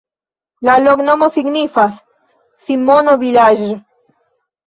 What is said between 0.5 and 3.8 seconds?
La loknomo signifas: Simono-vilaĝ'.